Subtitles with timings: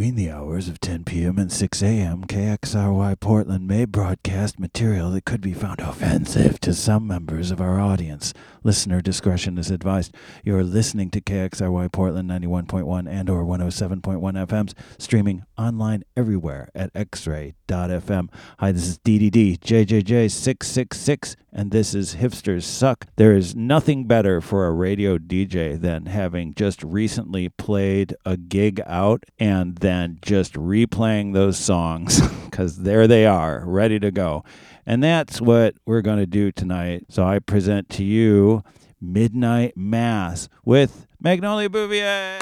[0.00, 1.38] Between the hours of 10 p.m.
[1.38, 7.06] and 6 a.m., KXRY Portland may broadcast material that could be found offensive to some
[7.06, 8.32] members of our audience.
[8.62, 10.14] Listener discretion is advised.
[10.42, 14.00] You are listening to KXRY Portland 91.1 and or 107.1
[14.46, 18.28] FMs, streaming online everywhere at xray.fm.
[18.58, 23.06] Hi, this is DDD JJJ666, and this is Hipsters Suck.
[23.16, 28.80] There is nothing better for a radio DJ than having just recently played a gig
[28.86, 29.89] out and then
[30.22, 34.44] just replaying those songs because there they are, ready to go.
[34.86, 37.06] And that's what we're going to do tonight.
[37.08, 38.62] So I present to you
[39.00, 42.38] Midnight Mass with Magnolia Bouvier.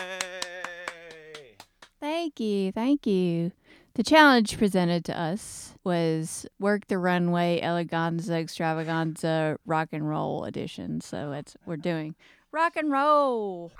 [2.00, 3.52] Thank you, thank you.
[3.94, 11.00] The challenge presented to us was Work the Runway Eleganza Extravaganza Rock and Roll Edition.
[11.00, 12.14] So that's what we're doing.
[12.52, 13.72] Rock and roll.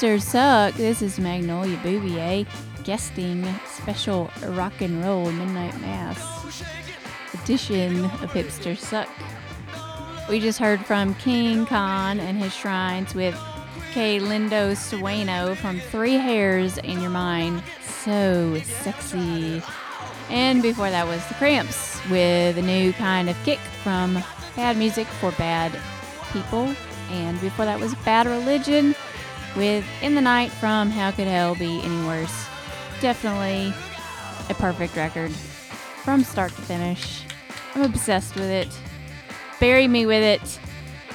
[0.00, 0.74] To Suck.
[0.74, 2.44] This is Magnolia Bouvier eh?
[2.84, 6.62] guesting special rock and roll midnight mass
[7.32, 9.08] edition of Hipster Suck.
[10.28, 13.34] We just heard from King Khan and his shrines with
[13.94, 17.62] Que Lindo Sueno from Three Hairs and You're Mine.
[17.82, 19.62] So sexy.
[20.28, 24.22] And before that was The Cramps with a new kind of kick from
[24.56, 25.72] Bad Music for Bad
[26.34, 26.74] People.
[27.10, 28.94] And before that was Bad Religion
[29.56, 32.46] with In the Night from How Could Hell Be Any Worse.
[33.00, 33.72] Definitely
[34.48, 37.22] a perfect record from start to finish.
[37.74, 38.68] I'm obsessed with it.
[39.58, 40.60] Bury me with it.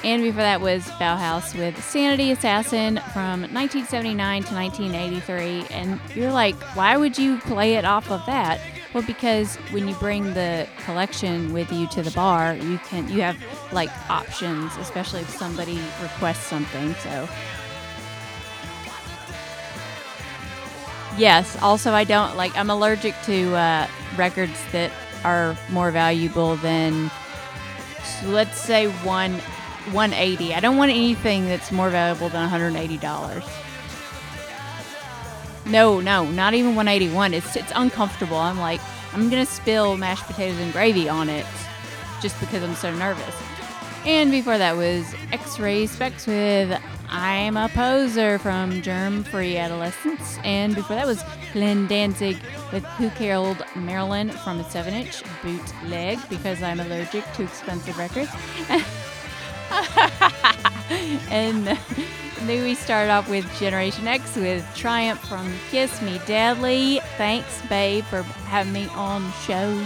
[0.03, 5.65] And before that was Bauhaus with Sanity Assassin from 1979 to 1983.
[5.69, 8.59] And you're like, why would you play it off of that?
[8.93, 13.21] Well, because when you bring the collection with you to the bar, you can you
[13.21, 13.37] have
[13.71, 16.93] like options, especially if somebody requests something.
[16.95, 17.29] So
[21.17, 21.57] yes.
[21.61, 22.55] Also, I don't like.
[22.55, 24.91] I'm allergic to uh, records that
[25.23, 27.11] are more valuable than
[28.25, 29.33] let's say one
[29.91, 30.53] 180.
[30.53, 33.43] I don't want anything that's more valuable than 180 dollars.
[35.65, 37.33] No, no, not even 181.
[37.33, 38.37] It's it's uncomfortable.
[38.37, 38.81] I'm like,
[39.13, 41.45] I'm gonna spill mashed potatoes and gravy on it,
[42.21, 43.35] just because I'm so nervous.
[44.05, 46.79] And before that was X-Ray Spex with
[47.11, 50.37] I'm a Poseur from Germfree Adolescents.
[50.45, 51.21] And before that was
[51.51, 52.37] Glenn Danzig
[52.71, 58.31] with Who Killed Marilyn from a 7 inch bootleg because I'm allergic to expensive records.
[61.29, 61.77] and
[62.47, 67.01] then we start off with Generation X with Triumph from Kiss Me Deadly.
[67.17, 69.85] Thanks, babe, for having me on the show.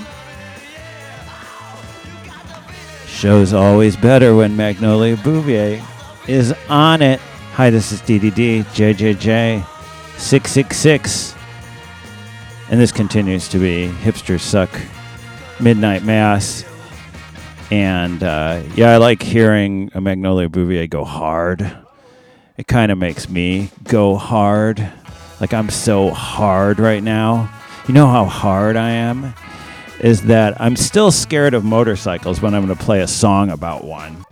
[3.08, 5.84] Show's always better when Magnolia Bouvier
[6.28, 7.20] is on it.
[7.54, 9.66] Hi, this is DDD, JJJ,
[10.18, 11.36] 666.
[12.70, 14.70] And this continues to be Hipster Suck
[15.60, 16.66] Midnight Mass.
[17.72, 21.62] And uh, yeah, I like hearing a Magnolia Bouvier go hard.
[22.58, 24.92] It kind of makes me go hard.
[25.40, 27.52] Like I'm so hard right now.
[27.88, 29.34] You know how hard I am?
[30.00, 33.84] Is that I'm still scared of motorcycles when I'm going to play a song about
[33.84, 34.26] one.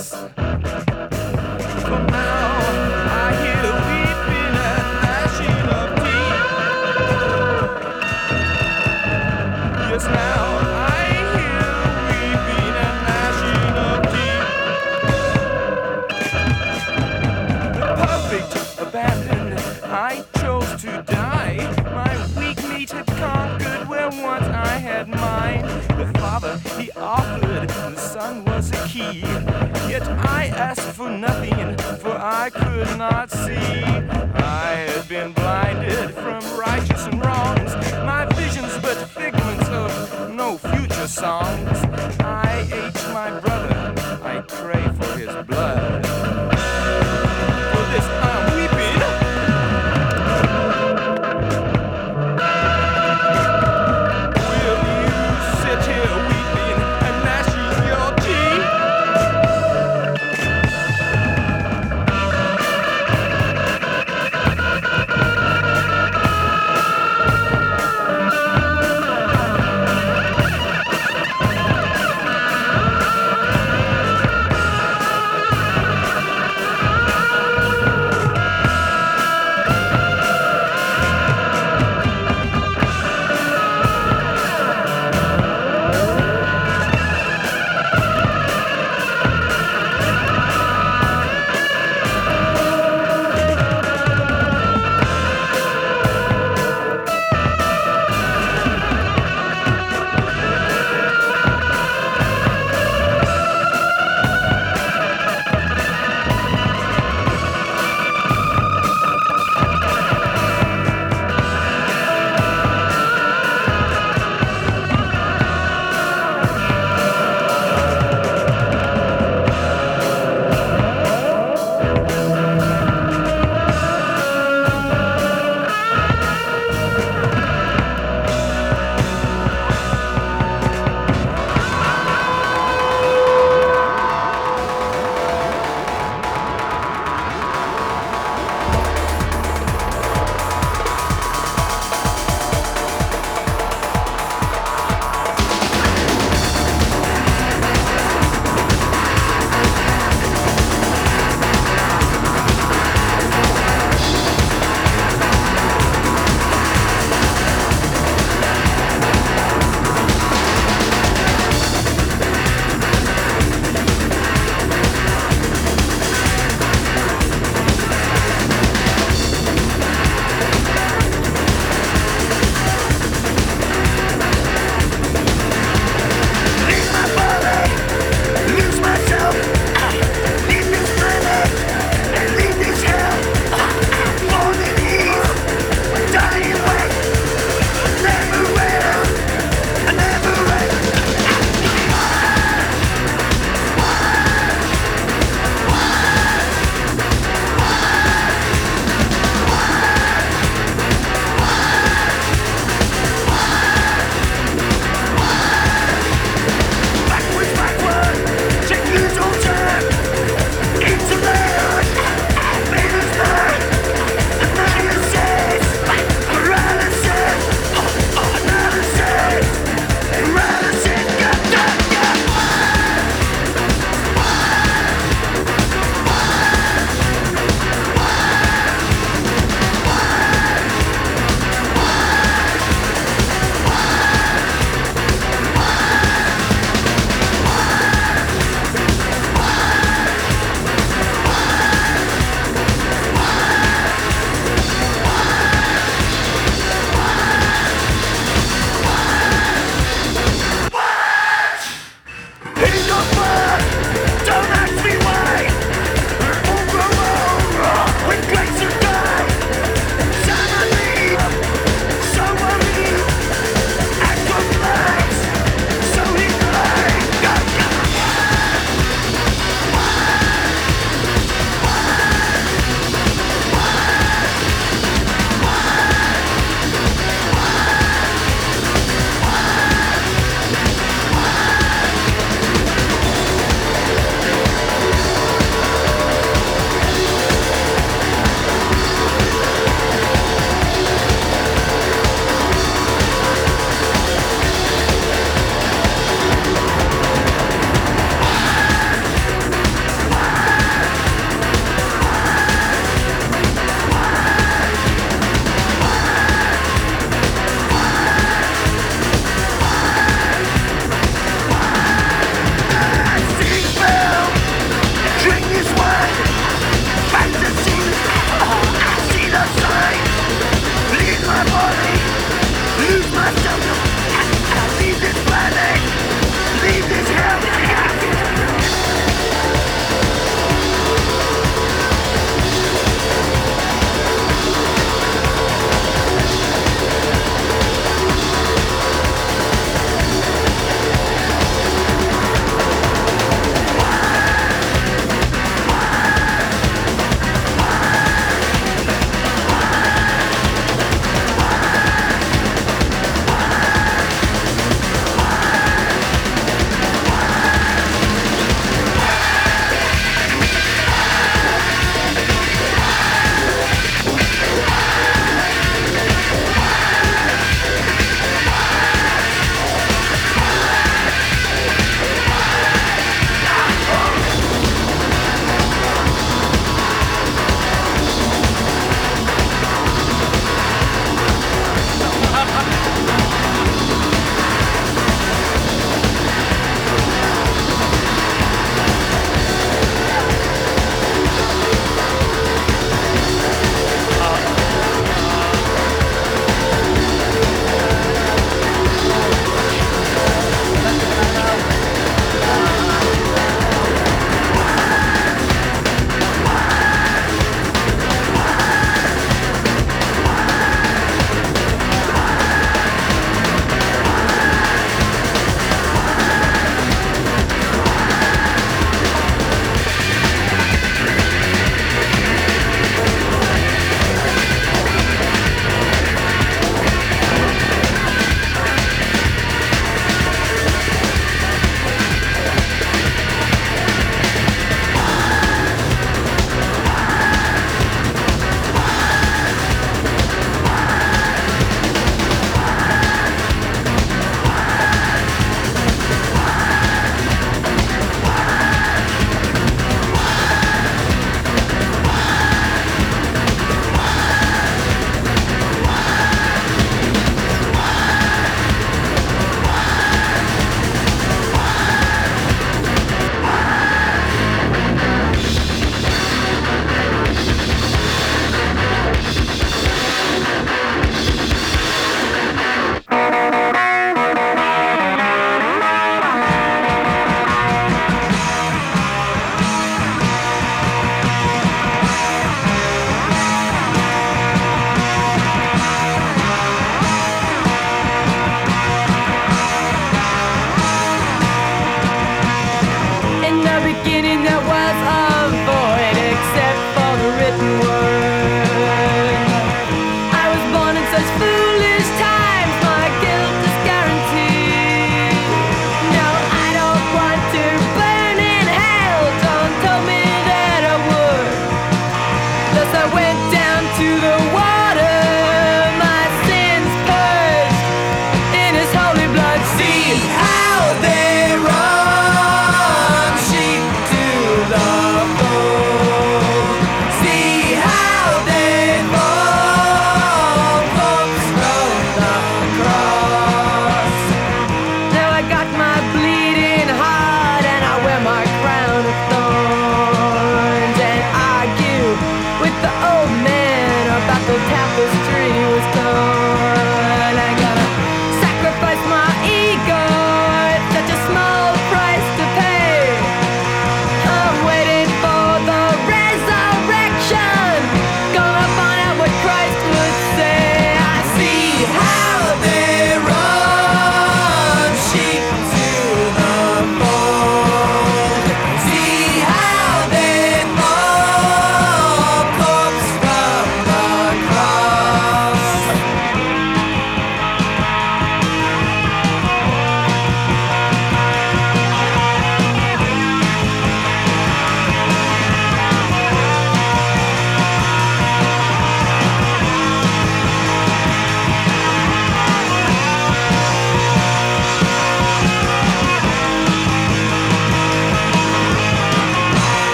[0.00, 0.29] Yes.
[29.00, 33.56] Yet I asked for nothing, for I could not see.
[33.56, 37.74] I had been blinded from righteous and wrongs,
[38.04, 41.89] my visions but figments of no future songs.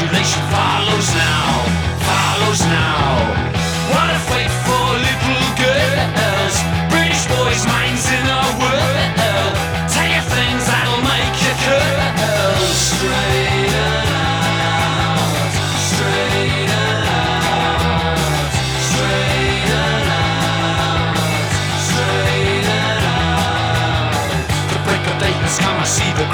[0.00, 1.64] Government follows now,
[2.00, 3.29] follows now.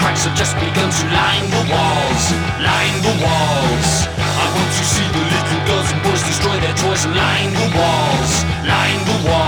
[0.06, 2.24] Cracks have just begun to line the walls,
[2.62, 4.06] line the walls.
[4.38, 7.68] I want to see the little girls and boys destroy their toys and line the
[7.74, 8.32] walls,
[8.70, 9.45] line the walls.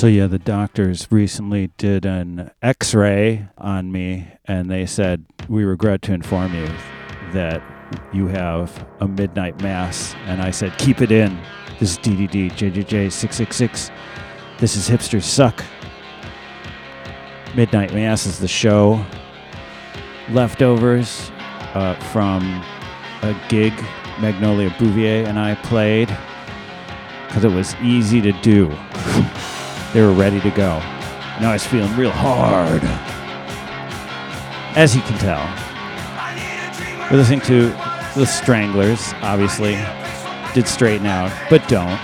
[0.00, 6.00] So yeah, the doctors recently did an X-ray on me, and they said we regret
[6.04, 6.66] to inform you
[7.34, 7.62] that
[8.10, 10.14] you have a midnight mass.
[10.24, 11.38] And I said, keep it in.
[11.78, 13.90] This is DDD JJJ six six six.
[14.56, 15.62] This is hipsters suck.
[17.54, 19.04] Midnight Mass is the show.
[20.30, 21.30] Leftovers
[21.74, 22.42] uh, from
[23.20, 23.74] a gig
[24.18, 26.08] Magnolia Bouvier and I played
[27.26, 28.74] because it was easy to do.
[29.92, 30.78] they were ready to go.
[31.40, 32.82] Now I was feeling real hard.
[34.76, 35.42] As you can tell.
[37.10, 37.70] We're listening to
[38.14, 39.76] The Stranglers, obviously.
[40.54, 41.98] Did Straighten Out, but Don't.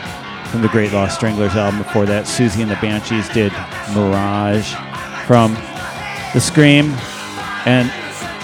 [0.49, 3.53] From the Great Lost Stranglers album before that, Siouxsie and the Banshees did
[3.95, 4.75] Mirage
[5.27, 5.55] from
[6.35, 6.91] The Scream
[7.67, 7.89] and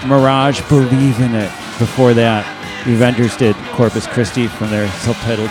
[0.07, 1.51] Mirage Believe in It.
[1.79, 2.45] Before that,
[2.85, 5.49] the Avengers did Corpus Christi from their self titled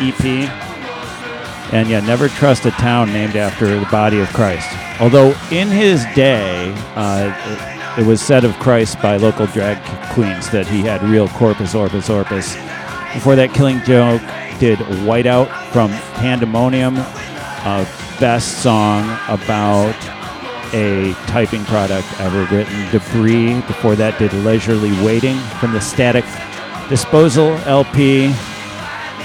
[0.00, 0.67] EP.
[1.72, 4.68] And yeah, never trust a town named after the body of Christ.
[5.00, 7.32] Although in his day, uh,
[7.96, 9.78] it, it was said of Christ by local drag
[10.12, 12.54] queens that he had real corpus orbis orbis.
[13.12, 14.22] Before that, Killing Joke
[14.58, 17.86] did Whiteout from Pandemonium, a
[18.18, 19.94] best song about
[20.74, 22.90] a typing product ever written.
[22.90, 23.60] Debris.
[23.62, 26.24] Before that, did Leisurely Waiting from the Static
[26.88, 28.32] Disposal LP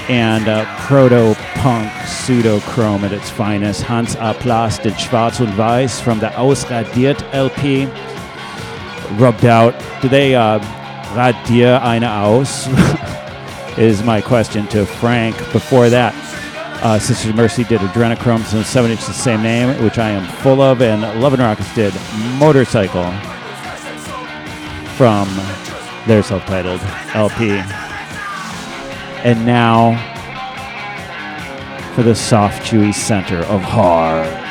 [0.08, 3.82] and uh, proto punk pseudo chrome at its finest.
[3.82, 4.34] Hans A.
[4.82, 7.86] Did Schwarz und Weiß from the Ausradiert LP.
[9.18, 9.74] Rubbed out.
[10.02, 10.58] Do they uh,
[11.14, 12.66] radier eine aus?
[13.78, 15.36] is my question to Frank.
[15.52, 16.14] Before that,
[16.82, 20.24] uh, Sisters of Mercy did Adrenochrome from 7 inch the same name, which I am
[20.42, 21.94] full of, and Love and Rockets did
[22.38, 23.10] Motorcycle
[24.96, 25.28] from
[26.06, 26.80] their self titled
[27.14, 27.83] LP.
[29.24, 29.96] And now
[31.94, 34.43] for the soft, chewy center of hard.